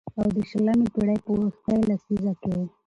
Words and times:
او 0.19 0.27
د 0.35 0.37
شلمې 0.49 0.87
پېړۍ 0.93 1.17
په 1.23 1.29
وروستۍ 1.35 1.77
لسيزه 1.89 2.31
کې 2.41 2.55